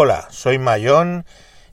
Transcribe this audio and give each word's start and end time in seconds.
Hola, 0.00 0.28
soy 0.30 0.60
Mayón 0.60 1.26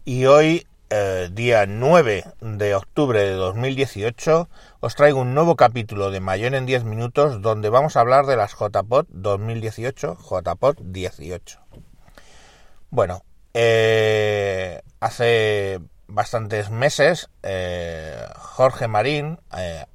y 0.04 0.26
hoy, 0.26 0.66
eh, 0.90 1.30
día 1.32 1.68
9 1.68 2.24
de 2.42 2.74
octubre 2.74 3.20
de 3.20 3.34
2018, 3.34 4.50
os 4.80 4.96
traigo 4.96 5.22
un 5.22 5.36
nuevo 5.36 5.56
capítulo 5.56 6.10
de 6.10 6.22
Mayón 6.22 6.56
en 6.56 6.66
10 6.66 6.86
minutos 6.86 7.44
donde 7.44 7.70
vamos 7.70 7.96
a 7.96 8.00
hablar 8.00 8.26
de 8.26 8.36
las 8.36 8.56
JPOT 8.56 9.10
2018, 9.10 10.18
JPOT 10.18 10.80
18. 10.86 11.60
Bueno, 12.90 13.22
eh, 13.54 14.82
hace 15.00 15.80
bastantes 16.08 16.72
meses 16.72 17.30
eh, 17.44 18.26
Jorge 18.38 18.88
Marín, 18.88 19.38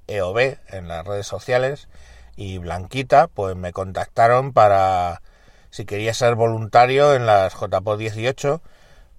EOB 0.06 0.39
en 0.69 0.87
las 0.87 1.05
redes 1.05 1.27
sociales, 1.27 1.89
y 2.37 2.59
Blanquita, 2.59 3.27
pues 3.27 3.56
me 3.56 3.73
contactaron 3.73 4.53
para 4.53 5.20
si 5.70 5.84
quería 5.84 6.15
ser 6.15 6.34
voluntario 6.34 7.15
en 7.15 7.27
las 7.27 7.55
JPO 7.55 7.97
18, 7.97 8.61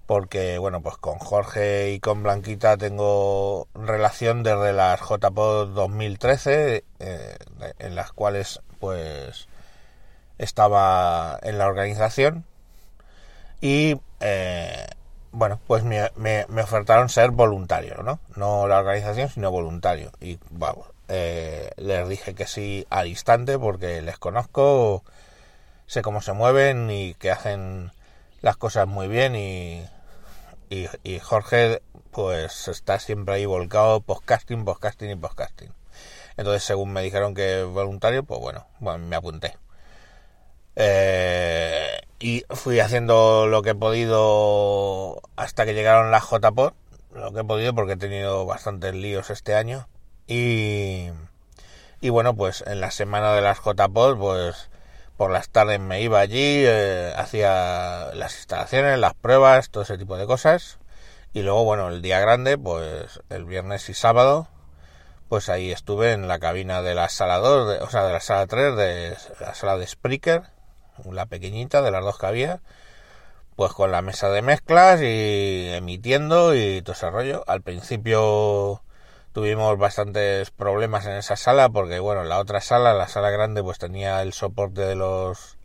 porque 0.06 0.58
bueno, 0.58 0.82
pues 0.82 0.96
con 0.98 1.18
Jorge 1.18 1.92
y 1.92 2.00
con 2.00 2.22
Blanquita 2.22 2.76
tengo 2.76 3.68
relación 3.74 4.42
desde 4.42 4.72
las 4.72 5.00
JPO 5.00 5.66
2013, 5.66 6.84
eh, 6.98 7.36
en 7.78 7.94
las 7.94 8.12
cuales 8.12 8.60
pues 8.78 9.48
estaba 10.38 11.38
en 11.42 11.58
la 11.58 11.66
organización 11.66 12.44
y 13.60 13.96
eh, 14.20 14.86
bueno, 15.30 15.60
pues 15.66 15.84
me, 15.84 16.10
me, 16.16 16.44
ofertaron 16.60 17.08
ser 17.08 17.30
voluntario, 17.30 18.02
¿no? 18.02 18.18
No 18.36 18.66
la 18.66 18.80
organización, 18.80 19.30
sino 19.30 19.50
voluntario. 19.50 20.10
Y 20.20 20.38
vamos, 20.50 20.88
eh, 21.08 21.70
les 21.76 22.08
dije 22.08 22.34
que 22.34 22.46
sí 22.46 22.86
al 22.90 23.06
instante 23.06 23.58
porque 23.58 24.02
les 24.02 24.18
conozco 24.18 25.04
sé 25.92 26.00
cómo 26.00 26.22
se 26.22 26.32
mueven 26.32 26.90
y 26.90 27.12
que 27.12 27.30
hacen 27.30 27.92
las 28.40 28.56
cosas 28.56 28.88
muy 28.88 29.08
bien 29.08 29.36
y, 29.36 29.84
y, 30.70 31.18
Jorge 31.18 31.82
pues 32.10 32.66
está 32.68 32.98
siempre 32.98 33.34
ahí 33.34 33.44
volcado 33.44 34.00
podcasting, 34.00 34.64
podcasting 34.64 35.10
y 35.10 35.16
podcasting. 35.16 35.70
Entonces 36.38 36.64
según 36.64 36.94
me 36.94 37.02
dijeron 37.02 37.34
que 37.34 37.62
voluntario, 37.64 38.24
pues 38.24 38.40
bueno, 38.40 38.66
bueno 38.80 39.06
me 39.06 39.16
apunté. 39.16 39.58
Eh, 40.76 42.00
y 42.18 42.42
fui 42.48 42.80
haciendo 42.80 43.46
lo 43.46 43.60
que 43.60 43.70
he 43.70 43.74
podido 43.74 45.20
hasta 45.36 45.66
que 45.66 45.74
llegaron 45.74 46.10
las 46.10 46.24
JPOD, 46.24 46.72
lo 47.12 47.32
que 47.34 47.40
he 47.40 47.44
podido 47.44 47.74
porque 47.74 47.92
he 47.92 47.96
tenido 47.98 48.46
bastantes 48.46 48.94
líos 48.94 49.28
este 49.28 49.54
año. 49.54 49.86
Y, 50.26 51.10
y 52.00 52.08
bueno, 52.08 52.34
pues 52.34 52.64
en 52.66 52.80
la 52.80 52.90
semana 52.90 53.34
de 53.34 53.42
las 53.42 53.58
JPOD, 53.58 54.16
pues 54.16 54.70
por 55.16 55.30
las 55.30 55.48
tardes 55.50 55.80
me 55.80 56.00
iba 56.02 56.20
allí, 56.20 56.64
eh, 56.66 57.12
hacía 57.16 58.10
las 58.14 58.36
instalaciones, 58.36 58.98
las 58.98 59.14
pruebas, 59.14 59.70
todo 59.70 59.82
ese 59.84 59.98
tipo 59.98 60.16
de 60.16 60.26
cosas. 60.26 60.78
Y 61.32 61.42
luego, 61.42 61.64
bueno, 61.64 61.88
el 61.88 62.02
día 62.02 62.20
grande, 62.20 62.58
pues 62.58 63.20
el 63.30 63.44
viernes 63.44 63.88
y 63.88 63.94
sábado, 63.94 64.48
pues 65.28 65.48
ahí 65.48 65.72
estuve 65.72 66.12
en 66.12 66.28
la 66.28 66.38
cabina 66.38 66.82
de 66.82 66.94
la 66.94 67.08
sala 67.08 67.38
2, 67.38 67.82
o 67.82 67.90
sea, 67.90 68.04
de 68.04 68.12
la 68.12 68.20
sala 68.20 68.46
3, 68.46 68.76
de 68.76 69.16
la 69.40 69.54
sala 69.54 69.78
de 69.78 69.86
Spreaker, 69.86 70.42
la 71.10 71.26
pequeñita 71.26 71.82
de 71.82 71.90
las 71.90 72.04
dos 72.04 72.18
que 72.18 72.26
había, 72.26 72.60
pues 73.56 73.72
con 73.72 73.92
la 73.92 74.02
mesa 74.02 74.30
de 74.30 74.42
mezclas 74.42 75.00
y 75.02 75.68
emitiendo 75.72 76.54
y 76.54 76.82
todo 76.82 76.94
ese 76.94 77.10
rollo. 77.10 77.44
Al 77.46 77.62
principio 77.62 78.82
tuvimos 79.32 79.78
bastantes 79.78 80.50
problemas 80.50 81.06
en 81.06 81.12
esa 81.12 81.36
sala 81.36 81.68
porque 81.68 81.98
bueno 81.98 82.24
la 82.24 82.38
otra 82.38 82.60
sala 82.60 82.94
la 82.94 83.08
sala 83.08 83.30
grande 83.30 83.62
pues 83.62 83.78
tenía 83.78 84.22
el 84.22 84.32
soporte 84.32 84.82
de 84.82 84.94
los 84.94 85.56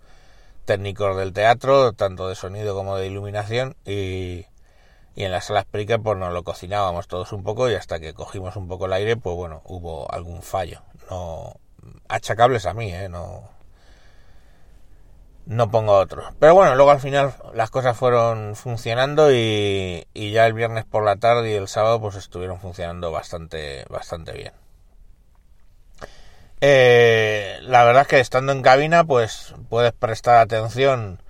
técnicos 0.66 1.18
del 1.18 1.34
teatro 1.34 1.94
tanto 1.94 2.28
de 2.30 2.36
sonido 2.36 2.76
como 2.76 2.96
de 2.98 3.08
iluminación 3.08 3.76
y, 3.86 4.46
y 5.16 5.24
en 5.24 5.32
la 5.32 5.42
sala 5.42 5.64
Spreaker 5.64 6.00
pues 6.00 6.18
nos 6.18 6.34
lo 6.34 6.44
cocinábamos 6.44 7.08
todos 7.08 7.34
un 7.34 7.44
poco 7.44 7.70
y 7.70 7.76
hasta 7.76 8.00
que 8.00 8.14
cogimos 8.14 8.56
un 8.56 8.68
poco 8.68 8.86
el 8.86 8.94
aire 8.94 9.18
pues 9.18 9.36
bueno 9.36 9.62
hubo 9.66 10.12
algún 10.12 10.42
fallo. 10.42 10.82
No 11.10 11.56
achacables 12.10 12.66
a 12.66 12.74
mí 12.74 12.92
eh 12.94 13.10
no 13.10 13.57
no 15.48 15.72
pongo 15.72 15.94
otro. 15.94 16.24
Pero 16.40 16.54
bueno, 16.54 16.76
luego 16.76 16.92
al 16.92 17.00
final 17.00 17.34
las 17.54 17.70
cosas 17.70 17.98
fueron 17.98 18.56
funcionando 18.56 19.32
y, 19.32 20.06
ya 20.14 20.46
el 20.46 20.54
viernes 20.54 20.86
por 20.86 21.04
la 21.04 21.16
tarde 21.16 21.52
y 21.52 21.56
el 21.56 21.68
sábado 21.68 22.02
pues 22.02 22.16
estuvieron 22.16 22.60
funcionando 22.60 23.12
bastante, 23.12 23.86
bastante 23.90 24.34
bien. 24.34 24.54
Eh, 26.60 27.60
la 27.62 27.84
verdad 27.84 28.02
es 28.02 28.08
que 28.08 28.20
estando 28.20 28.52
en 28.52 28.62
cabina 28.62 29.04
pues 29.04 29.54
puedes 29.70 29.94
prestar 29.94 30.38
atención 30.38 31.22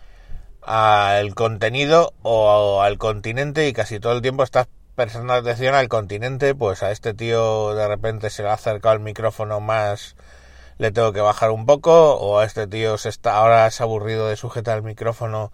al 0.61 1.35
contenido 1.35 2.13
o 2.23 2.81
al 2.81 2.97
continente 2.97 3.67
y 3.67 3.73
casi 3.73 3.99
todo 3.99 4.13
el 4.13 4.21
tiempo 4.21 4.43
estás 4.43 4.67
prestando 4.95 5.33
atención 5.33 5.75
al 5.75 5.89
continente 5.89 6.55
pues 6.55 6.81
a 6.81 6.91
este 6.91 7.13
tío 7.13 7.75
de 7.75 7.87
repente 7.87 8.29
se 8.29 8.43
le 8.43 8.49
ha 8.49 8.53
acercado 8.53 8.95
el 8.95 9.01
micrófono 9.01 9.59
más 9.59 10.15
le 10.77 10.91
tengo 10.91 11.13
que 11.13 11.21
bajar 11.21 11.51
un 11.51 11.65
poco 11.65 12.15
o 12.15 12.39
a 12.39 12.45
este 12.45 12.67
tío 12.67 12.97
se 12.97 13.09
está 13.09 13.37
ahora 13.37 13.65
ha 13.65 13.83
aburrido 13.83 14.27
de 14.27 14.35
sujetar 14.35 14.77
el 14.77 14.83
micrófono 14.83 15.51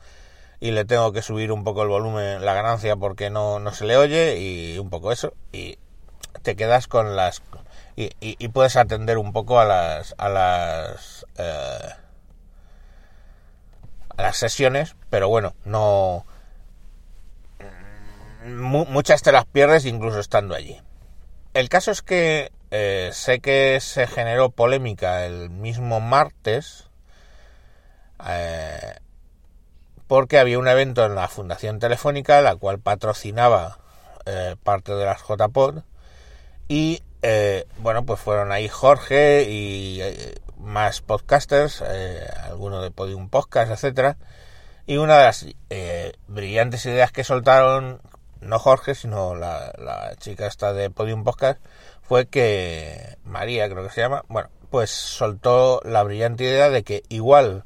y 0.60 0.72
le 0.72 0.86
tengo 0.86 1.12
que 1.12 1.22
subir 1.22 1.52
un 1.52 1.64
poco 1.64 1.84
el 1.84 1.90
volumen, 1.90 2.44
la 2.46 2.54
ganancia 2.54 2.96
porque 2.96 3.30
no, 3.30 3.60
no 3.60 3.74
se 3.74 3.86
le 3.86 3.98
oye 3.98 4.38
y 4.40 4.78
un 4.80 4.90
poco 4.90 5.12
eso 5.12 5.34
y 5.52 5.78
te 6.42 6.56
quedas 6.56 6.88
con 6.88 7.16
las 7.16 7.42
y, 7.96 8.10
y, 8.20 8.48
puedes 8.48 8.76
atender 8.76 9.20
un 9.20 9.34
poco 9.34 9.60
a 9.60 9.66
las 9.66 10.16
a 10.18 10.28
las 10.28 11.28
eh, 11.38 11.90
a 14.18 14.22
las 14.22 14.38
sesiones 14.38 14.96
pero 15.10 15.30
bueno 15.30 15.54
no 15.64 16.26
muchas 18.46 19.22
te 19.22 19.32
las 19.32 19.46
pierdes 19.46 19.86
incluso 19.86 20.20
estando 20.20 20.56
allí. 20.56 20.82
El 21.54 21.70
caso 21.70 21.92
es 21.92 22.02
que 22.02 22.52
eh, 22.76 23.12
sé 23.14 23.40
que 23.40 23.80
se 23.82 24.08
generó 24.08 24.50
polémica 24.50 25.28
el 25.28 25.52
mismo 25.52 26.00
martes 26.00 26.90
eh, 28.28 28.96
porque 30.08 30.40
había 30.40 30.58
un 30.58 30.68
evento 30.68 31.06
en 31.06 31.14
la 31.14 31.28
Fundación 31.28 31.78
Telefónica, 31.78 32.42
la 32.42 32.56
cual 32.56 32.80
patrocinaba 32.80 33.78
eh, 34.26 34.56
parte 34.64 34.96
de 34.96 35.06
las 35.06 35.22
JPod 35.22 35.84
y 36.68 37.04
bueno, 37.78 38.06
pues 38.06 38.20
fueron 38.20 38.52
ahí 38.52 38.68
Jorge 38.68 39.44
y 39.48 40.02
más 40.58 41.02
podcasters, 41.02 41.84
algunos 41.84 42.82
de 42.82 42.90
Podium 42.90 43.30
Podcast, 43.30 43.72
etcétera, 43.72 44.18
y 44.88 44.98
una 44.98 45.20
de 45.20 45.24
las 45.26 45.46
brillantes 46.28 46.88
ideas 46.88 47.12
que 47.12 47.24
soltaron 47.24 48.02
no 48.42 48.60
Jorge, 48.60 48.96
sino 48.96 49.36
la, 49.36 49.74
la 49.78 50.16
chica 50.18 50.48
esta 50.48 50.74
de 50.74 50.90
Podium 50.90 51.24
Podcast, 51.24 51.62
fue 52.14 52.28
que 52.28 53.18
María, 53.24 53.68
creo 53.68 53.84
que 53.86 53.90
se 53.90 54.02
llama, 54.02 54.24
bueno, 54.28 54.48
pues 54.70 54.92
soltó 54.92 55.82
la 55.84 56.04
brillante 56.04 56.44
idea 56.44 56.70
de 56.70 56.84
que 56.84 57.02
igual 57.10 57.64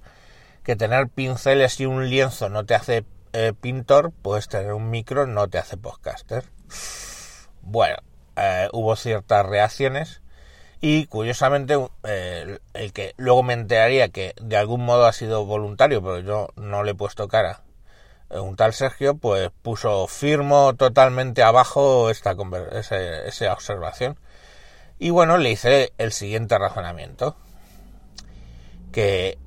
que 0.64 0.78
tener 0.78 1.10
pinceles 1.10 1.82
y 1.82 1.86
un 1.86 2.10
lienzo 2.10 2.48
no 2.48 2.66
te 2.66 2.74
hace 2.74 3.04
eh, 3.34 3.52
pintor, 3.60 4.14
puedes 4.22 4.48
tener 4.48 4.72
un 4.72 4.90
micro 4.90 5.28
no 5.28 5.50
te 5.50 5.58
hace 5.58 5.76
podcaster. 5.76 6.46
Bueno, 7.62 7.98
eh, 8.38 8.70
hubo 8.72 8.96
ciertas 8.96 9.46
reacciones 9.46 10.22
y 10.80 11.08
curiosamente 11.08 11.78
eh, 12.06 12.60
el 12.74 12.94
que 12.94 13.16
luego 13.18 13.44
me 13.44 13.52
enteraría 13.52 14.08
que 14.08 14.34
de 14.42 14.56
algún 14.56 14.86
modo 14.86 15.08
ha 15.08 15.12
sido 15.12 15.46
voluntario, 15.46 16.02
pero 16.02 16.20
yo 16.20 16.52
no 16.56 16.84
le 16.84 16.92
he 16.92 16.96
puesto 16.96 17.28
cara, 17.28 17.64
un 18.30 18.56
tal 18.56 18.72
Sergio, 18.72 19.18
pues 19.18 19.52
puso 19.62 20.08
firmo 20.08 20.74
totalmente 20.74 21.44
abajo 21.44 22.10
esta 22.10 22.34
esa 22.72 23.52
observación 23.52 24.18
y 25.00 25.10
bueno, 25.10 25.38
le 25.38 25.52
hice 25.52 25.94
el 25.98 26.12
siguiente 26.12 26.58
razonamiento, 26.58 27.36
que 28.92 29.38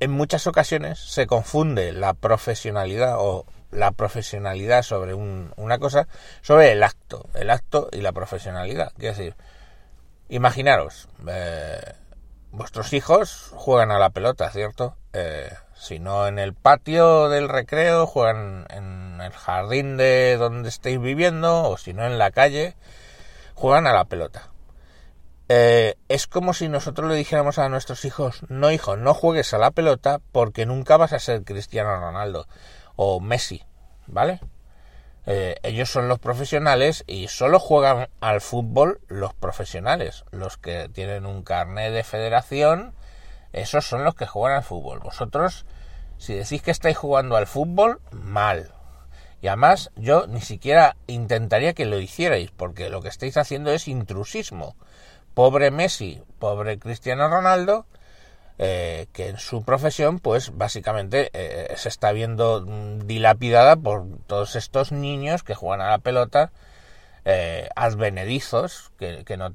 en 0.00 0.10
muchas 0.10 0.46
ocasiones 0.46 0.98
se 0.98 1.26
confunde 1.26 1.92
la 1.92 2.14
profesionalidad 2.14 3.16
o 3.18 3.46
la 3.70 3.90
profesionalidad 3.90 4.82
sobre 4.82 5.14
una 5.14 5.78
cosa 5.78 6.06
sobre 6.42 6.72
el 6.72 6.82
acto, 6.82 7.28
el 7.34 7.50
acto 7.50 7.88
y 7.92 8.00
la 8.00 8.12
profesionalidad. 8.12 8.92
Quiero 8.96 9.16
decir, 9.16 9.36
imaginaros, 10.28 11.08
eh, 11.28 11.94
vuestros 12.52 12.92
hijos 12.92 13.50
juegan 13.54 13.90
a 13.90 13.98
la 13.98 14.10
pelota, 14.10 14.50
¿cierto? 14.50 14.96
Eh, 15.12 15.50
si 15.74 15.98
no 15.98 16.26
en 16.26 16.38
el 16.38 16.54
patio 16.54 17.28
del 17.28 17.48
recreo, 17.48 18.06
juegan 18.06 18.66
en 18.70 19.20
el 19.20 19.32
jardín 19.32 19.96
de 19.96 20.36
donde 20.38 20.68
estéis 20.68 21.00
viviendo, 21.00 21.68
o 21.68 21.76
si 21.76 21.92
no 21.92 22.06
en 22.06 22.18
la 22.18 22.30
calle, 22.30 22.76
juegan 23.54 23.86
a 23.86 23.92
la 23.92 24.04
pelota. 24.04 24.53
Eh, 25.48 25.96
es 26.08 26.26
como 26.26 26.54
si 26.54 26.68
nosotros 26.68 27.10
le 27.10 27.16
dijéramos 27.16 27.58
a 27.58 27.68
nuestros 27.68 28.04
hijos, 28.06 28.40
no 28.48 28.70
hijo, 28.70 28.96
no 28.96 29.12
juegues 29.12 29.52
a 29.52 29.58
la 29.58 29.72
pelota 29.72 30.20
porque 30.32 30.64
nunca 30.64 30.96
vas 30.96 31.12
a 31.12 31.18
ser 31.18 31.44
Cristiano 31.44 31.96
Ronaldo 32.00 32.46
o 32.96 33.20
Messi, 33.20 33.62
¿vale? 34.06 34.40
Eh, 35.26 35.56
ellos 35.62 35.90
son 35.90 36.08
los 36.08 36.18
profesionales 36.18 37.04
y 37.06 37.28
solo 37.28 37.58
juegan 37.58 38.08
al 38.20 38.40
fútbol 38.40 39.00
los 39.08 39.34
profesionales, 39.34 40.24
los 40.30 40.56
que 40.56 40.88
tienen 40.90 41.26
un 41.26 41.42
carnet 41.42 41.92
de 41.92 42.04
federación, 42.04 42.94
esos 43.52 43.86
son 43.86 44.04
los 44.04 44.14
que 44.14 44.26
juegan 44.26 44.58
al 44.58 44.64
fútbol. 44.64 45.00
Vosotros 45.00 45.66
Si 46.16 46.32
decís 46.34 46.62
que 46.62 46.70
estáis 46.70 46.96
jugando 46.96 47.36
al 47.36 47.46
fútbol, 47.46 48.00
mal. 48.12 48.72
Y 49.42 49.48
además 49.48 49.90
yo 49.96 50.26
ni 50.26 50.40
siquiera 50.40 50.96
intentaría 51.06 51.74
que 51.74 51.84
lo 51.84 51.98
hicierais, 51.98 52.50
porque 52.50 52.88
lo 52.88 53.02
que 53.02 53.08
estáis 53.08 53.36
haciendo 53.36 53.72
es 53.72 53.88
intrusismo. 53.88 54.76
Pobre 55.34 55.70
Messi, 55.70 56.22
pobre 56.38 56.78
Cristiano 56.78 57.28
Ronaldo, 57.28 57.86
eh, 58.58 59.06
que 59.12 59.28
en 59.28 59.38
su 59.38 59.64
profesión, 59.64 60.20
pues 60.20 60.56
básicamente 60.56 61.30
eh, 61.32 61.74
se 61.76 61.88
está 61.88 62.12
viendo 62.12 62.60
dilapidada 63.04 63.76
por 63.76 64.06
todos 64.26 64.54
estos 64.56 64.92
niños 64.92 65.42
que 65.42 65.54
juegan 65.54 65.80
a 65.80 65.90
la 65.90 65.98
pelota 65.98 66.52
eh, 67.24 67.68
advenedizos, 67.74 68.92
que, 68.98 69.36
no, 69.36 69.50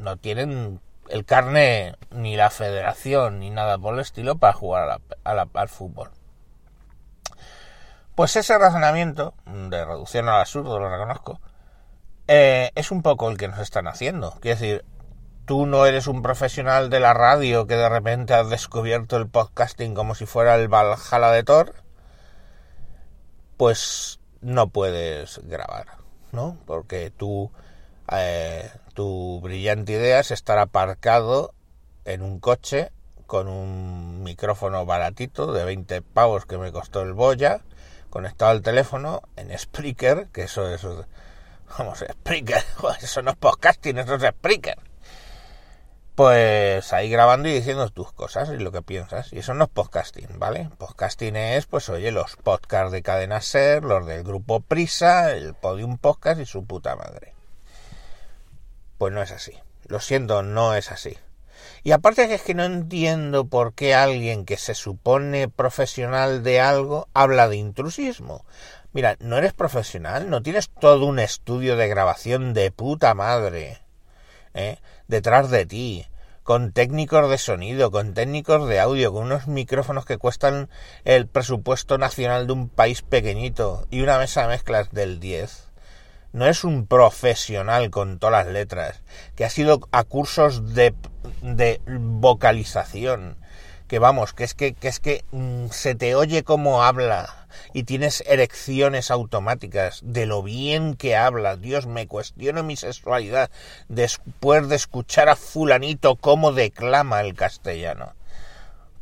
no 0.00 0.16
tienen 0.18 0.80
el 1.08 1.24
carne 1.24 1.96
ni 2.10 2.36
la 2.36 2.50
federación 2.50 3.40
ni 3.40 3.50
nada 3.50 3.78
por 3.78 3.94
el 3.94 4.00
estilo 4.00 4.36
para 4.36 4.52
jugar 4.52 5.00
al 5.24 5.68
fútbol. 5.68 6.10
Pues 8.14 8.36
ese 8.36 8.56
razonamiento 8.58 9.34
de 9.44 9.84
reducción 9.84 10.28
al 10.28 10.40
absurdo, 10.40 10.78
lo 10.78 10.88
reconozco, 10.88 11.40
eh, 12.28 12.70
es 12.76 12.92
un 12.92 13.02
poco 13.02 13.28
el 13.28 13.36
que 13.36 13.48
nos 13.48 13.58
están 13.58 13.88
haciendo. 13.88 14.38
Quiero 14.40 14.60
decir, 14.60 14.84
tú 15.46 15.66
no 15.66 15.86
eres 15.86 16.06
un 16.06 16.22
profesional 16.22 16.90
de 16.90 17.00
la 17.00 17.14
radio 17.14 17.66
que 17.66 17.76
de 17.76 17.88
repente 17.88 18.34
has 18.34 18.48
descubierto 18.50 19.16
el 19.16 19.28
podcasting 19.28 19.94
como 19.94 20.14
si 20.14 20.26
fuera 20.26 20.54
el 20.56 20.68
Valhalla 20.68 21.30
de 21.30 21.44
Thor, 21.44 21.74
pues 23.56 24.20
no 24.40 24.68
puedes 24.68 25.40
grabar, 25.44 25.86
¿no? 26.32 26.58
Porque 26.66 27.10
tú 27.10 27.50
eh, 28.12 28.70
tu 28.94 29.40
brillante 29.40 29.92
idea 29.92 30.20
es 30.20 30.30
estar 30.30 30.58
aparcado 30.58 31.54
en 32.04 32.22
un 32.22 32.38
coche 32.38 32.92
con 33.26 33.48
un 33.48 34.22
micrófono 34.22 34.84
baratito 34.86 35.52
de 35.52 35.64
20 35.64 36.02
pavos 36.02 36.46
que 36.46 36.58
me 36.58 36.72
costó 36.72 37.02
el 37.02 37.14
Boya, 37.14 37.62
conectado 38.10 38.50
al 38.50 38.62
teléfono 38.62 39.22
en 39.36 39.56
Spreaker, 39.58 40.28
que 40.28 40.42
eso 40.42 40.68
es, 40.68 40.86
vamos, 41.78 42.04
Spreaker, 42.08 42.62
eso 43.02 43.22
no 43.22 43.32
es 43.32 43.36
podcasting, 43.36 43.98
eso 43.98 44.14
es 44.14 44.22
Spreaker. 44.22 44.93
Pues 46.14 46.92
ahí 46.92 47.10
grabando 47.10 47.48
y 47.48 47.54
diciendo 47.54 47.88
tus 47.88 48.12
cosas 48.12 48.48
y 48.50 48.58
lo 48.58 48.70
que 48.70 48.82
piensas. 48.82 49.32
Y 49.32 49.40
eso 49.40 49.52
no 49.52 49.64
es 49.64 49.70
podcasting, 49.70 50.38
¿vale? 50.38 50.70
Podcasting 50.78 51.34
es, 51.34 51.66
pues 51.66 51.88
oye, 51.88 52.12
los 52.12 52.36
podcasts 52.36 52.92
de 52.92 53.02
Cadena 53.02 53.40
Ser, 53.40 53.82
los 53.82 54.06
del 54.06 54.22
grupo 54.22 54.60
Prisa, 54.60 55.32
el 55.32 55.54
Podium 55.54 55.98
Podcast 55.98 56.40
y 56.40 56.46
su 56.46 56.64
puta 56.64 56.94
madre. 56.94 57.34
Pues 58.96 59.12
no 59.12 59.22
es 59.22 59.32
así. 59.32 59.54
Lo 59.88 59.98
siento, 59.98 60.44
no 60.44 60.76
es 60.76 60.92
así. 60.92 61.18
Y 61.82 61.90
aparte 61.90 62.28
que 62.28 62.34
es 62.34 62.42
que 62.42 62.54
no 62.54 62.62
entiendo 62.62 63.46
por 63.46 63.74
qué 63.74 63.96
alguien 63.96 64.44
que 64.44 64.56
se 64.56 64.74
supone 64.74 65.48
profesional 65.48 66.44
de 66.44 66.60
algo 66.60 67.08
habla 67.12 67.48
de 67.48 67.56
intrusismo. 67.56 68.44
Mira, 68.92 69.16
no 69.18 69.36
eres 69.36 69.52
profesional, 69.52 70.30
no 70.30 70.42
tienes 70.42 70.70
todo 70.70 71.06
un 71.06 71.18
estudio 71.18 71.76
de 71.76 71.88
grabación 71.88 72.54
de 72.54 72.70
puta 72.70 73.14
madre 73.14 73.84
¿eh? 74.54 74.78
Detrás 75.08 75.50
de 75.50 75.66
ti, 75.66 76.06
con 76.42 76.72
técnicos 76.72 77.30
de 77.30 77.38
sonido, 77.38 77.90
con 77.90 78.14
técnicos 78.14 78.68
de 78.68 78.80
audio, 78.80 79.12
con 79.12 79.24
unos 79.24 79.48
micrófonos 79.48 80.04
que 80.04 80.18
cuestan 80.18 80.68
el 81.04 81.26
presupuesto 81.26 81.98
nacional 81.98 82.46
de 82.46 82.52
un 82.52 82.68
país 82.68 83.02
pequeñito 83.02 83.86
y 83.90 84.02
una 84.02 84.18
mesa 84.18 84.42
de 84.42 84.48
mezclas 84.48 84.90
del 84.90 85.20
10 85.20 85.64
no 86.34 86.48
es 86.48 86.64
un 86.64 86.86
profesional 86.88 87.90
con 87.90 88.18
todas 88.18 88.44
las 88.44 88.52
letras, 88.52 89.02
que 89.36 89.44
ha 89.44 89.50
sido 89.50 89.88
a 89.92 90.02
cursos 90.02 90.74
de, 90.74 90.92
de 91.42 91.80
vocalización, 91.86 93.38
que 93.86 94.00
vamos, 94.00 94.32
que 94.32 94.42
es 94.42 94.54
que, 94.54 94.74
que 94.74 94.88
es 94.88 94.98
que 94.98 95.24
mm, 95.30 95.68
se 95.70 95.94
te 95.94 96.16
oye 96.16 96.42
como 96.42 96.82
habla 96.82 97.43
y 97.72 97.84
tienes 97.84 98.22
erecciones 98.26 99.10
automáticas 99.10 100.00
de 100.04 100.26
lo 100.26 100.42
bien 100.42 100.94
que 100.94 101.16
habla. 101.16 101.56
Dios, 101.56 101.86
me 101.86 102.06
cuestiono 102.06 102.62
mi 102.62 102.76
sexualidad 102.76 103.50
después 103.88 104.68
de 104.68 104.76
escuchar 104.76 105.28
a 105.28 105.36
fulanito 105.36 106.16
cómo 106.16 106.52
declama 106.52 107.20
el 107.20 107.34
castellano. 107.34 108.14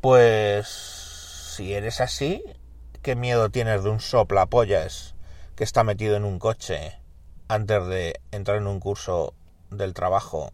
Pues 0.01 0.67
si 1.57 1.75
eres 1.75 2.01
así, 2.01 2.43
¿qué 3.03 3.15
miedo 3.15 3.51
tienes 3.51 3.85
de 3.85 3.91
un 3.91 4.01
soplapollas 4.01 5.15
que 5.57 5.65
está 5.65 5.85
metido 5.85 6.17
en 6.17 6.25
un 6.25 6.39
coche 6.39 6.99
antes 7.49 7.87
de 7.87 8.21
entrar 8.31 8.57
en 8.57 8.67
un 8.67 8.81
curso 8.81 9.35
del 9.71 9.95
trabajo 9.95 10.51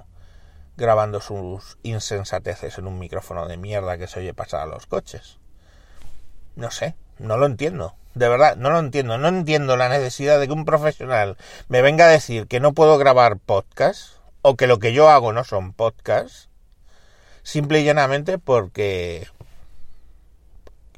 grabando 0.78 1.20
sus 1.20 1.76
insensateces 1.82 2.78
en 2.78 2.86
un 2.86 2.98
micrófono 2.98 3.46
de 3.48 3.56
mierda 3.56 3.98
que 3.98 4.06
se 4.06 4.20
oye 4.20 4.32
pasar 4.32 4.60
a 4.60 4.66
los 4.66 4.86
coches. 4.86 5.38
No 6.54 6.70
sé, 6.70 6.94
no 7.18 7.36
lo 7.36 7.46
entiendo. 7.46 7.94
De 8.14 8.28
verdad, 8.28 8.56
no 8.56 8.70
lo 8.70 8.78
entiendo. 8.78 9.18
No 9.18 9.28
entiendo 9.28 9.76
la 9.76 9.88
necesidad 9.88 10.40
de 10.40 10.46
que 10.46 10.52
un 10.52 10.64
profesional 10.64 11.36
me 11.68 11.82
venga 11.82 12.06
a 12.06 12.10
decir 12.10 12.46
que 12.46 12.60
no 12.60 12.72
puedo 12.72 12.98
grabar 12.98 13.38
podcast 13.38 14.14
o 14.42 14.56
que 14.56 14.66
lo 14.66 14.78
que 14.78 14.92
yo 14.92 15.08
hago 15.10 15.32
no 15.32 15.44
son 15.44 15.72
podcasts, 15.72 16.48
simple 17.42 17.80
y 17.80 17.84
llanamente 17.84 18.38
porque 18.38 19.26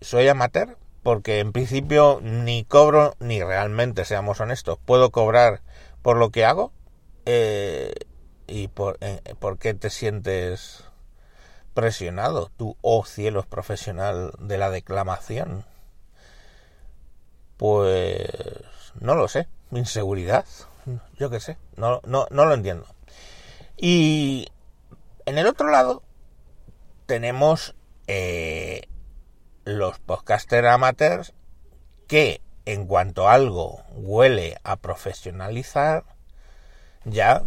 soy 0.00 0.28
amateur, 0.28 0.76
porque 1.02 1.40
en 1.40 1.52
principio 1.52 2.20
ni 2.22 2.64
cobro 2.64 3.16
ni 3.20 3.42
realmente, 3.42 4.04
seamos 4.04 4.40
honestos, 4.40 4.78
puedo 4.84 5.10
cobrar 5.10 5.60
por 6.02 6.16
lo 6.16 6.30
que 6.30 6.44
hago 6.44 6.72
eh, 7.26 7.92
y 8.46 8.68
por, 8.68 8.98
por 9.38 9.58
qué 9.58 9.74
te 9.74 9.90
sientes 9.90 10.84
presionado, 11.74 12.50
tú, 12.56 12.76
oh 12.82 13.04
cielos 13.04 13.46
profesional 13.46 14.32
de 14.38 14.58
la 14.58 14.70
declamación. 14.70 15.64
Pues 17.60 18.30
no 19.00 19.14
lo 19.14 19.28
sé, 19.28 19.46
inseguridad, 19.70 20.46
yo 21.18 21.28
qué 21.28 21.40
sé, 21.40 21.58
no, 21.76 22.00
no, 22.06 22.26
no 22.30 22.46
lo 22.46 22.54
entiendo. 22.54 22.86
Y 23.76 24.48
en 25.26 25.36
el 25.36 25.46
otro 25.46 25.68
lado 25.68 26.02
tenemos 27.04 27.74
eh, 28.06 28.88
los 29.64 29.98
podcaster 29.98 30.66
amateurs 30.68 31.34
que 32.08 32.40
en 32.64 32.86
cuanto 32.86 33.28
algo 33.28 33.82
huele 33.90 34.56
a 34.64 34.76
profesionalizar, 34.76 36.04
ya, 37.04 37.42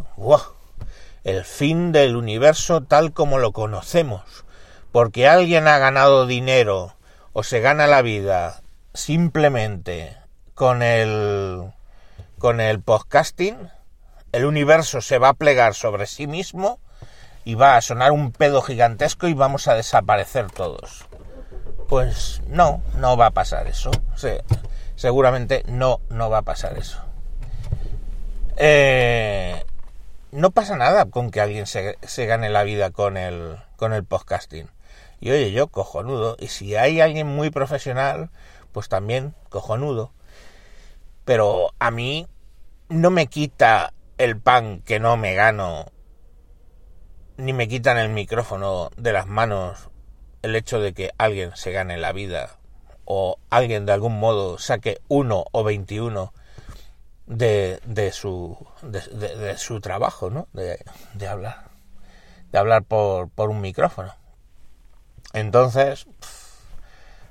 el 1.24 1.44
fin 1.44 1.92
del 1.92 2.16
universo 2.16 2.84
tal 2.84 3.14
como 3.14 3.40
lo 3.40 3.52
conocemos, 3.52 4.46
porque 4.92 5.28
alguien 5.28 5.68
ha 5.68 5.80
ganado 5.80 6.28
dinero 6.28 6.96
o 7.32 7.42
se 7.42 7.62
gana 7.62 7.88
la 7.88 8.04
vida 8.04 8.63
simplemente 8.94 10.18
con 10.54 10.82
el 10.82 11.72
con 12.38 12.60
el 12.60 12.82
podcasting, 12.82 13.70
el 14.32 14.46
universo 14.46 15.02
se 15.02 15.18
va 15.18 15.30
a 15.30 15.34
plegar 15.34 15.74
sobre 15.76 16.06
sí 16.08 16.28
mismo 16.28 16.80
y 17.46 17.56
va 17.56 17.78
a 17.78 17.82
sonar 17.82 18.12
un 18.12 18.32
pedo 18.32 18.62
gigantesco 18.62 19.28
y 19.28 19.34
vamos 19.34 19.68
a 19.68 19.76
desaparecer 19.76 20.52
todos. 20.52 21.06
Pues 21.88 22.42
no, 22.48 22.82
no 22.98 23.18
va 23.18 23.28
a 23.28 23.32
pasar 23.32 23.68
eso 23.68 23.92
seguramente 24.96 25.64
no, 25.68 26.00
no 26.10 26.30
va 26.30 26.40
a 26.40 26.42
pasar 26.44 26.78
eso. 26.78 27.02
Eh, 28.58 29.64
no 30.32 30.52
pasa 30.52 30.78
nada 30.78 31.06
con 31.06 31.32
que 31.32 31.42
alguien 31.42 31.66
se, 31.66 31.98
gane 32.26 32.50
la 32.50 32.64
vida 32.64 32.92
con 32.92 33.18
el, 33.18 33.58
con 33.76 33.94
el 33.94 34.04
podcasting. 34.04 34.70
Y 35.20 35.32
oye, 35.32 35.52
yo 35.52 35.68
cojonudo. 35.68 36.36
Y 36.40 36.48
si 36.48 36.76
hay 36.76 37.02
alguien 37.02 37.28
muy 37.28 37.50
profesional, 37.50 38.30
pues 38.74 38.90
también 38.90 39.34
cojonudo. 39.50 40.12
Pero 41.24 41.74
a 41.80 41.92
mí 41.92 42.28
no 42.90 43.12
me 43.12 43.28
quita 43.28 43.94
el 44.18 44.38
pan 44.40 44.82
que 44.82 45.00
no 45.00 45.16
me 45.16 45.36
gano, 45.36 45.86
ni 47.38 47.54
me 47.54 47.70
quitan 47.70 47.98
el 47.98 48.10
micrófono 48.10 48.90
de 48.98 49.14
las 49.14 49.28
manos 49.28 49.90
el 50.42 50.56
hecho 50.56 50.80
de 50.80 50.94
que 50.94 51.12
alguien 51.18 51.56
se 51.56 51.72
gane 51.72 51.98
la 51.98 52.12
vida 52.12 52.58
o 53.06 53.38
alguien 53.50 53.86
de 53.86 53.94
algún 53.94 54.20
modo 54.20 54.60
saque 54.60 55.00
uno 55.08 55.46
o 55.52 55.64
21 55.64 56.34
de, 57.26 57.80
de 57.86 58.12
su 58.12 58.58
de, 58.82 59.58
su 59.58 59.80
trabajo, 59.80 60.30
¿no? 60.30 60.48
De, 60.54 60.84
de, 61.14 61.28
hablar. 61.28 61.72
De 62.52 62.60
hablar 62.60 62.84
por, 62.84 63.30
por 63.30 63.50
un 63.50 63.62
micrófono. 63.62 64.14
Entonces, 65.32 66.06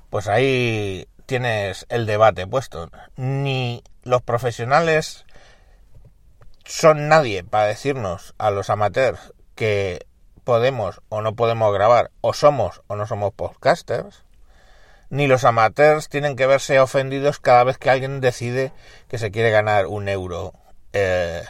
pues 0.09 0.27
ahí 0.27 1.07
tienes 1.25 1.85
el 1.89 2.05
debate 2.05 2.47
puesto. 2.47 2.89
Ni 3.15 3.83
los 4.03 4.21
profesionales 4.21 5.25
son 6.65 7.07
nadie 7.07 7.43
para 7.43 7.67
decirnos 7.67 8.33
a 8.37 8.51
los 8.51 8.69
amateurs 8.69 9.33
que 9.55 10.05
podemos 10.43 11.01
o 11.09 11.21
no 11.21 11.35
podemos 11.35 11.73
grabar, 11.73 12.11
o 12.21 12.33
somos 12.33 12.81
o 12.87 12.95
no 12.95 13.07
somos 13.07 13.33
podcasters, 13.33 14.25
ni 15.09 15.27
los 15.27 15.45
amateurs 15.45 16.09
tienen 16.09 16.35
que 16.35 16.47
verse 16.47 16.79
ofendidos 16.79 17.39
cada 17.39 17.63
vez 17.63 17.77
que 17.77 17.89
alguien 17.89 18.19
decide 18.19 18.71
que 19.07 19.17
se 19.17 19.31
quiere 19.31 19.51
ganar 19.51 19.87
un 19.87 20.09
euro 20.09 20.53
eh, 20.91 21.43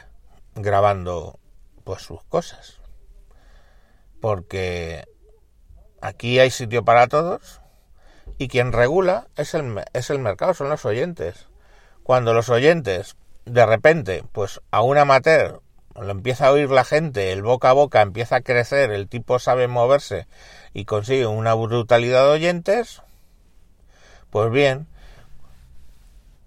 grabando 0.56 1.40
pues 1.84 2.02
sus 2.04 2.24
cosas. 2.26 2.80
Porque 4.22 5.06
aquí 6.02 6.40
hay 6.40 6.52
sitio 6.52 6.84
para 6.84 7.08
todos 7.08 7.63
Y 8.38 8.48
quien 8.48 8.72
regula 8.72 9.28
es 9.36 9.54
el, 9.54 9.82
es 9.94 10.10
el 10.10 10.20
mercado, 10.20 10.54
son 10.54 10.70
los 10.70 10.86
oyentes. 10.86 11.48
Cuando 12.04 12.34
los 12.34 12.50
oyentes, 12.50 13.16
de 13.46 13.66
repente, 13.66 14.24
pues 14.32 14.62
a 14.72 14.82
un 14.82 14.98
amateur 14.98 15.62
lo 15.96 16.12
empieza 16.12 16.48
a 16.48 16.52
oír 16.52 16.72
la 16.72 16.84
gente, 16.84 17.32
el 17.32 17.44
boca 17.44 17.70
a 17.70 17.74
boca 17.74 18.02
empieza 18.02 18.38
a 18.38 18.42
crecer, 18.42 18.92
el 18.92 19.08
tipo 19.08 19.40
sabe 19.40 19.68
moverse 19.68 20.28
y 20.74 20.86
consigue 20.86 21.28
una 21.28 21.54
brutalidad 21.54 22.24
de 22.24 22.32
oyentes, 22.32 23.02
pues 24.32 24.52
bien, 24.52 24.88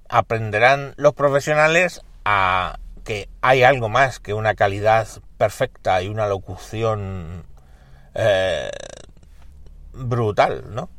aprenderán 0.08 0.94
los 0.96 1.14
profesionales 1.14 2.02
a 2.24 2.78
que 3.04 3.28
hay 3.40 3.62
algo 3.62 3.88
más 3.88 4.18
que 4.18 4.34
una 4.34 4.54
calidad 4.54 5.06
perfecta 5.38 6.02
y 6.02 6.08
una 6.08 6.26
locución 6.26 7.44
eh, 8.14 8.70
brutal, 9.92 10.64
¿no? 10.74 10.90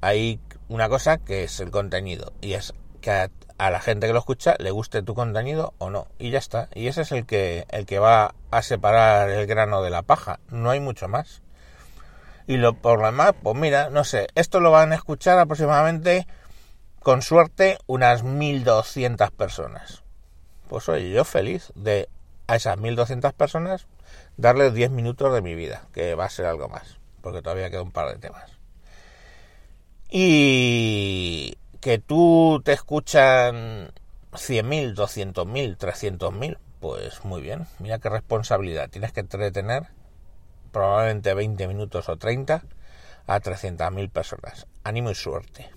Hay 0.00 0.40
una 0.68 0.88
cosa 0.88 1.18
que 1.18 1.44
es 1.44 1.60
el 1.60 1.70
contenido 1.70 2.32
y 2.40 2.54
es 2.54 2.74
que 3.00 3.10
a, 3.10 3.70
la 3.70 3.80
gente 3.80 4.06
que 4.06 4.12
lo 4.12 4.18
escucha 4.18 4.54
le 4.58 4.70
guste 4.70 5.02
tu 5.02 5.14
contenido 5.14 5.74
o 5.78 5.90
no 5.90 6.08
y 6.18 6.30
ya 6.30 6.38
está. 6.38 6.68
Y 6.74 6.86
ese 6.86 7.02
es 7.02 7.12
el 7.12 7.26
que 7.26 7.66
el 7.70 7.86
que 7.86 7.98
va 7.98 8.34
a 8.50 8.62
separar 8.62 9.30
el 9.30 9.46
grano 9.46 9.82
de 9.82 9.90
la 9.90 10.02
paja 10.02 10.40
no 10.48 10.70
hay 10.70 10.80
mucho 10.80 11.08
más. 11.08 11.42
Y 12.46 12.56
lo 12.56 12.74
por 12.74 13.00
lo 13.00 13.06
demás 13.06 13.32
pues 13.42 13.56
mira 13.56 13.90
no 13.90 14.04
sé 14.04 14.28
esto 14.34 14.60
lo 14.60 14.70
van 14.70 14.92
a 14.92 14.96
escuchar 14.96 15.38
aproximadamente 15.38 16.26
con 17.02 17.22
suerte 17.22 17.78
unas 17.86 18.22
1200 18.22 19.30
personas. 19.32 20.02
Pues 20.68 20.88
oye, 20.88 21.10
yo 21.10 21.24
feliz 21.24 21.72
de 21.74 22.08
a 22.46 22.56
esas 22.56 22.78
1200 22.78 23.32
personas 23.32 23.86
darles 24.36 24.74
10 24.74 24.90
minutos 24.90 25.32
de 25.32 25.42
mi 25.42 25.54
vida, 25.54 25.82
que 25.92 26.14
va 26.14 26.24
a 26.24 26.30
ser 26.30 26.46
algo 26.46 26.68
más, 26.68 26.98
porque 27.22 27.42
todavía 27.42 27.70
queda 27.70 27.82
un 27.82 27.92
par 27.92 28.08
de 28.08 28.18
temas. 28.18 28.59
Y 30.10 31.56
que 31.80 31.98
tú 31.98 32.60
te 32.64 32.72
escuchan 32.72 33.92
100.000, 34.32 34.94
200.000, 34.94 35.76
300.000, 35.76 36.58
pues 36.80 37.24
muy 37.24 37.40
bien, 37.40 37.66
mira 37.78 37.98
qué 37.98 38.08
responsabilidad. 38.08 38.90
Tienes 38.90 39.12
que 39.12 39.20
entretener 39.20 39.88
probablemente 40.72 41.34
20 41.34 41.68
minutos 41.68 42.08
o 42.08 42.16
30 42.16 42.62
a 43.26 43.40
300.000 43.40 44.10
personas. 44.10 44.66
Ánimo 44.82 45.10
y 45.10 45.14
suerte. 45.14 45.70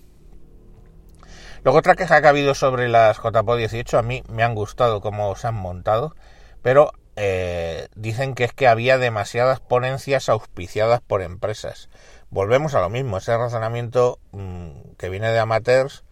Luego 1.63 1.79
otra 1.79 1.95
queja 1.95 2.19
que 2.19 2.27
ha 2.27 2.31
habido 2.31 2.55
sobre 2.55 2.89
las 2.89 3.17
JPO 3.17 3.55
18, 3.55 3.97
a 3.97 4.01
mí 4.01 4.23
me 4.29 4.43
han 4.43 4.55
gustado 4.55 4.99
cómo 4.99 5.35
se 5.35 5.47
han 5.47 5.55
montado, 5.55 6.15
pero 6.61 6.91
eh, 7.15 7.87
dicen 7.95 8.35
que 8.35 8.43
es 8.43 8.53
que 8.53 8.67
había 8.67 8.97
demasiadas 8.97 9.59
ponencias 9.59 10.29
auspiciadas 10.29 11.01
por 11.01 11.21
empresas. 11.21 11.89
Volvemos 12.29 12.73
a 12.73 12.81
lo 12.81 12.89
mismo, 12.89 13.17
ese 13.17 13.37
razonamiento 13.37 14.19
mmm, 14.31 14.71
que 14.97 15.09
viene 15.09 15.31
de 15.31 15.39
amateurs, 15.39 16.03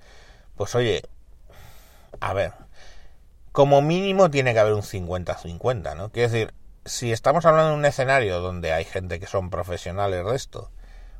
pues 0.56 0.76
oye, 0.76 1.02
a 2.20 2.34
ver, 2.34 2.54
como 3.52 3.82
mínimo 3.82 4.30
tiene 4.30 4.54
que 4.54 4.60
haber 4.60 4.74
un 4.74 4.84
50-50, 4.84 5.96
¿no? 5.96 6.12
Quiero 6.12 6.32
decir, 6.32 6.54
si 6.86 7.12
estamos 7.12 7.46
hablando 7.46 7.72
de 7.72 7.78
un 7.78 7.86
escenario 7.86 8.40
donde 8.40 8.72
hay 8.72 8.86
gente 8.86 9.20
que 9.20 9.28
son 9.28 9.50
profesionales 9.50 10.26
de 10.26 10.36
esto, 10.36 10.72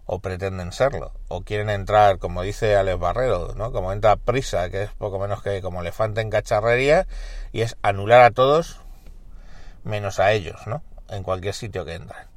o 0.06 0.20
pretenden 0.20 0.72
serlo, 0.72 1.14
o 1.30 1.42
quieren 1.42 1.70
entrar, 1.70 2.18
como 2.20 2.42
dice 2.42 2.76
Alex 2.76 3.00
Barrero, 3.00 3.54
¿no? 3.56 3.72
Como 3.72 3.94
entra 3.94 4.16
prisa, 4.18 4.70
que 4.70 4.84
es 4.84 4.92
poco 4.92 5.20
menos 5.20 5.42
que 5.42 5.62
como 5.62 5.82
elefante 5.82 6.22
en 6.22 6.30
cacharrería, 6.30 7.08
y 7.52 7.62
es 7.62 7.78
anular 7.82 8.22
a 8.22 8.32
todos 8.32 8.82
menos 9.84 10.20
a 10.20 10.32
ellos, 10.32 10.68
¿no? 10.68 10.84
En 11.10 11.24
cualquier 11.24 11.54
sitio 11.54 11.86
que 11.86 11.96
entren. 11.96 12.28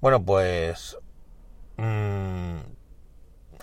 Bueno, 0.00 0.22
pues 0.24 0.96
mmm, 1.76 2.58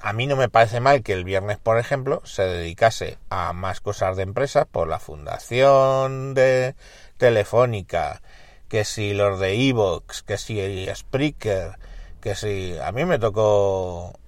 a 0.02 0.14
mí 0.14 0.28
no 0.28 0.36
me 0.36 0.50
parece 0.50 0.80
mal 0.80 1.04
que 1.04 1.14
el 1.14 1.24
viernes, 1.24 1.58
por 1.58 1.78
ejemplo, 1.78 2.22
se 2.26 2.44
dedicase 2.44 3.18
a 3.30 3.54
más 3.54 3.82
cosas 3.82 4.16
de 4.18 4.24
empresas 4.24 4.66
por 4.66 4.88
la 4.88 5.00
fundación 5.00 6.34
de 6.34 6.76
Telefónica, 7.18 8.22
que 8.70 8.86
si 8.86 9.14
los 9.14 9.40
de 9.40 9.70
Evox, 9.70 10.24
que 10.24 10.38
si 10.38 10.88
Spreaker, 10.94 11.78
que 12.22 12.36
si 12.36 12.78
a 12.78 12.92
mí 12.92 13.06
me 13.06 13.20
tocó 13.20 14.20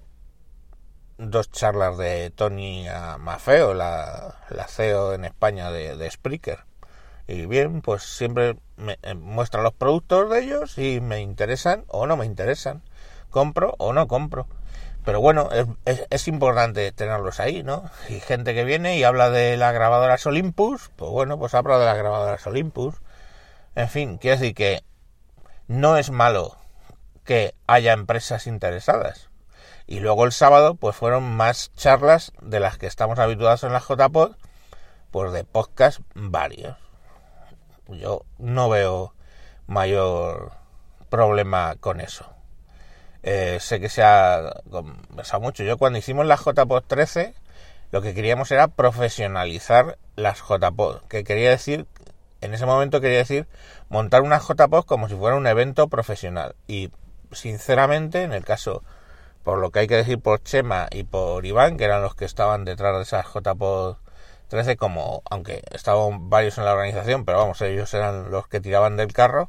dos 1.18 1.50
charlas 1.50 1.98
de 1.98 2.30
Tony 2.30 2.86
Mafeo, 3.18 3.74
la, 3.74 4.38
la 4.48 4.66
CEO 4.66 5.14
en 5.14 5.24
España 5.24 5.70
de, 5.70 5.96
de 5.96 6.10
Spreaker. 6.10 6.69
Y 7.26 7.46
bien, 7.46 7.82
pues 7.82 8.02
siempre 8.02 8.56
me 8.76 8.98
eh, 9.02 9.14
muestra 9.14 9.62
los 9.62 9.72
productos 9.74 10.30
de 10.30 10.40
ellos 10.40 10.78
y 10.78 11.00
me 11.00 11.20
interesan 11.20 11.84
o 11.88 12.06
no 12.06 12.16
me 12.16 12.26
interesan. 12.26 12.82
Compro 13.30 13.74
o 13.78 13.92
no 13.92 14.08
compro. 14.08 14.46
Pero 15.04 15.20
bueno, 15.20 15.48
es, 15.84 16.06
es, 16.10 16.28
importante 16.28 16.92
tenerlos 16.92 17.40
ahí, 17.40 17.62
¿no? 17.62 17.90
Y 18.08 18.20
gente 18.20 18.54
que 18.54 18.64
viene 18.64 18.98
y 18.98 19.04
habla 19.04 19.30
de 19.30 19.56
las 19.56 19.72
grabadoras 19.72 20.26
Olympus, 20.26 20.90
pues 20.96 21.10
bueno, 21.10 21.38
pues 21.38 21.54
habla 21.54 21.78
de 21.78 21.86
las 21.86 21.96
grabadoras 21.96 22.46
Olympus. 22.46 22.96
En 23.74 23.88
fin, 23.88 24.18
quiero 24.18 24.36
decir 24.38 24.54
que 24.54 24.84
no 25.68 25.96
es 25.96 26.10
malo 26.10 26.56
que 27.24 27.54
haya 27.66 27.92
empresas 27.92 28.46
interesadas. 28.46 29.30
Y 29.86 30.00
luego 30.00 30.24
el 30.24 30.32
sábado, 30.32 30.74
pues 30.74 30.96
fueron 30.96 31.36
más 31.36 31.72
charlas 31.74 32.32
de 32.42 32.60
las 32.60 32.78
que 32.78 32.86
estamos 32.86 33.18
habituados 33.18 33.64
en 33.64 33.72
la 33.72 33.80
JPod, 33.80 34.36
pues 35.10 35.32
de 35.32 35.44
podcast 35.44 36.00
varios. 36.14 36.89
Yo 37.98 38.24
no 38.38 38.68
veo 38.68 39.14
mayor 39.66 40.52
problema 41.08 41.76
con 41.80 42.00
eso. 42.00 42.26
Eh, 43.22 43.58
sé 43.60 43.80
que 43.80 43.88
se 43.88 44.02
ha 44.02 44.62
conversado 44.70 45.40
mucho. 45.40 45.62
Yo 45.62 45.76
cuando 45.76 45.98
hicimos 45.98 46.26
la 46.26 46.36
JPod 46.36 46.84
13, 46.86 47.34
lo 47.90 48.02
que 48.02 48.14
queríamos 48.14 48.50
era 48.50 48.68
profesionalizar 48.68 49.98
las 50.16 50.38
JPod, 50.38 51.02
que 51.08 51.24
quería 51.24 51.50
decir, 51.50 51.86
en 52.40 52.54
ese 52.54 52.64
momento 52.64 53.00
quería 53.00 53.18
decir 53.18 53.46
montar 53.88 54.22
una 54.22 54.38
JPod 54.38 54.84
como 54.84 55.08
si 55.08 55.14
fuera 55.14 55.36
un 55.36 55.46
evento 55.46 55.88
profesional. 55.88 56.54
Y 56.66 56.90
sinceramente, 57.32 58.22
en 58.22 58.32
el 58.32 58.44
caso, 58.44 58.82
por 59.42 59.58
lo 59.58 59.70
que 59.70 59.80
hay 59.80 59.86
que 59.86 59.96
decir 59.96 60.20
por 60.20 60.42
Chema 60.42 60.88
y 60.90 61.04
por 61.04 61.44
Iván, 61.44 61.76
que 61.76 61.84
eran 61.84 62.02
los 62.02 62.14
que 62.14 62.24
estaban 62.24 62.64
detrás 62.64 62.96
de 62.96 63.02
esas 63.02 63.26
JPod 63.26 63.96
13, 64.50 64.76
como, 64.76 65.22
aunque 65.30 65.62
estaban 65.72 66.28
varios 66.28 66.58
en 66.58 66.66
la 66.66 66.72
organización, 66.72 67.24
pero 67.24 67.38
vamos, 67.38 67.62
ellos 67.62 67.92
eran 67.94 68.30
los 68.30 68.46
que 68.48 68.60
tiraban 68.60 68.96
del 68.96 69.12
carro, 69.12 69.48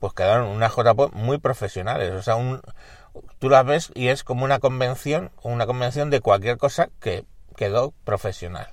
pues 0.00 0.12
quedaron 0.12 0.48
unas 0.48 0.74
JPod 0.74 1.12
muy 1.12 1.38
profesionales. 1.38 2.10
O 2.12 2.22
sea, 2.22 2.36
un, 2.36 2.60
tú 3.38 3.48
las 3.48 3.64
ves 3.64 3.90
y 3.94 4.08
es 4.08 4.24
como 4.24 4.44
una 4.44 4.58
convención, 4.58 5.30
una 5.42 5.66
convención 5.66 6.10
de 6.10 6.20
cualquier 6.20 6.58
cosa 6.58 6.90
que 7.00 7.24
quedó 7.56 7.94
profesional. 8.04 8.68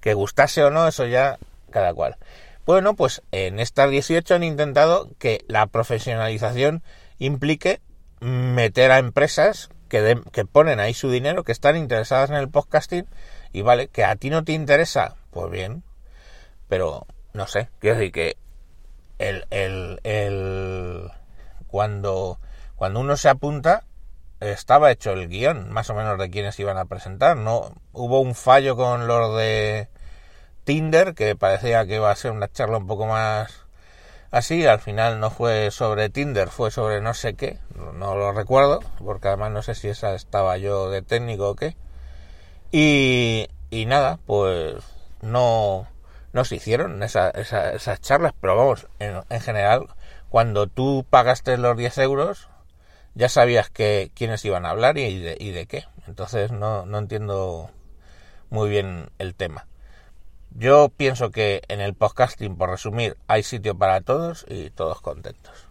Que 0.00 0.14
gustase 0.14 0.64
o 0.64 0.70
no, 0.70 0.88
eso 0.88 1.04
ya 1.04 1.38
cada 1.70 1.92
cual. 1.92 2.16
Bueno, 2.64 2.94
pues 2.94 3.22
en 3.32 3.58
estas 3.58 3.90
18 3.90 4.36
han 4.36 4.44
intentado 4.44 5.10
que 5.18 5.44
la 5.48 5.66
profesionalización 5.66 6.82
implique 7.18 7.80
meter 8.20 8.92
a 8.92 8.98
empresas 8.98 9.68
que, 9.88 10.00
de, 10.00 10.22
que 10.32 10.44
ponen 10.44 10.80
ahí 10.80 10.94
su 10.94 11.10
dinero, 11.10 11.44
que 11.44 11.52
están 11.52 11.76
interesadas 11.76 12.30
en 12.30 12.36
el 12.36 12.48
podcasting, 12.48 13.06
y 13.52 13.62
vale, 13.62 13.88
que 13.88 14.04
a 14.04 14.16
ti 14.16 14.30
no 14.30 14.44
te 14.44 14.52
interesa, 14.52 15.16
pues 15.30 15.50
bien, 15.50 15.82
pero 16.68 17.06
no 17.32 17.46
sé, 17.46 17.68
quiero 17.78 17.98
decir 17.98 18.12
que 18.12 18.36
el, 19.18 19.46
el, 19.50 20.00
el, 20.04 21.10
cuando, 21.66 22.38
cuando 22.76 23.00
uno 23.00 23.16
se 23.16 23.28
apunta, 23.28 23.84
estaba 24.40 24.90
hecho 24.90 25.12
el 25.12 25.28
guion, 25.28 25.70
más 25.70 25.88
o 25.90 25.94
menos 25.94 26.18
de 26.18 26.30
quienes 26.30 26.58
iban 26.58 26.78
a 26.78 26.86
presentar, 26.86 27.36
no 27.36 27.72
hubo 27.92 28.20
un 28.20 28.34
fallo 28.34 28.76
con 28.76 29.06
los 29.06 29.36
de 29.36 29.88
Tinder, 30.64 31.14
que 31.14 31.36
parecía 31.36 31.86
que 31.86 31.96
iba 31.96 32.10
a 32.10 32.16
ser 32.16 32.32
una 32.32 32.50
charla 32.50 32.78
un 32.78 32.86
poco 32.86 33.06
más 33.06 33.66
así, 34.30 34.66
al 34.66 34.80
final 34.80 35.20
no 35.20 35.30
fue 35.30 35.70
sobre 35.70 36.08
Tinder, 36.08 36.48
fue 36.48 36.70
sobre 36.70 37.00
no 37.00 37.14
sé 37.14 37.34
qué, 37.34 37.58
no, 37.94 38.16
lo 38.16 38.32
recuerdo, 38.32 38.80
porque 38.98 39.28
además 39.28 39.52
no 39.52 39.62
sé 39.62 39.74
si 39.74 39.88
esa 39.88 40.14
estaba 40.14 40.56
yo 40.56 40.90
de 40.90 41.02
técnico 41.02 41.50
o 41.50 41.54
qué, 41.54 41.76
y, 42.72 43.48
nada, 43.86 44.18
pues 44.26 44.76
no, 45.20 45.86
no 46.32 46.44
se 46.44 46.56
hicieron 46.56 47.02
esa, 47.02 47.30
esa, 47.30 47.72
esas 47.72 48.00
charlas, 48.00 48.32
pero 48.40 48.56
vamos, 48.56 48.88
en, 48.98 49.20
en, 49.28 49.40
general, 49.40 49.86
cuando 50.30 50.66
tú 50.66 51.06
pagaste 51.08 51.58
los 51.58 51.76
10 51.76 51.98
euros, 51.98 52.48
ya 53.14 53.28
sabías 53.28 53.70
que 53.70 54.10
quiénes 54.14 54.44
iban 54.44 54.64
a 54.66 54.70
hablar 54.70 54.96
y 54.98 55.18
de, 55.20 55.36
y 55.38 55.50
de 55.50 55.66
qué. 55.66 55.84
Entonces 56.06 56.50
no, 56.50 56.86
no 56.86 56.98
entiendo 56.98 57.70
muy 58.50 58.70
bien 58.70 59.10
el 59.18 59.34
tema. 59.34 59.66
Yo 60.50 60.90
pienso 60.90 61.30
que 61.30 61.62
en 61.68 61.80
el 61.80 61.94
podcasting, 61.94 62.56
por 62.56 62.70
resumir, 62.70 63.16
hay 63.26 63.42
sitio 63.42 63.76
para 63.76 64.00
todos 64.02 64.44
y 64.48 64.70
todos 64.70 65.00
contentos. 65.00 65.68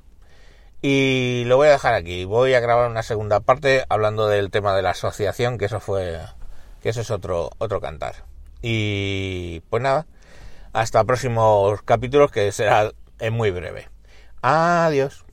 Y 0.82 1.44
lo 1.46 1.58
voy 1.58 1.68
a 1.68 1.72
dejar 1.72 1.94
aquí. 1.94 2.26
Voy 2.26 2.56
a 2.56 2.60
grabar 2.60 2.90
una 2.90 3.04
segunda 3.04 3.40
parte 3.40 3.86
hablando 3.90 4.28
del 4.28 4.50
tema 4.50 4.76
de 4.76 4.82
la 4.82 4.92
asociación, 4.92 5.60
que 5.60 5.66
eso 5.66 5.80
fue, 5.80 6.20
que 6.82 6.90
eso 6.90 7.02
es 7.02 7.12
otro, 7.12 7.52
otro 7.58 7.80
cantar. 7.80 8.26
Y 8.62 9.62
pues 9.70 9.82
nada, 9.82 10.06
hasta 10.74 11.04
próximos 11.04 11.82
capítulos 11.84 12.32
que 12.32 12.52
será 12.52 12.92
en 13.20 13.34
muy 13.34 13.52
breve. 13.52 13.90
Adiós. 14.42 15.26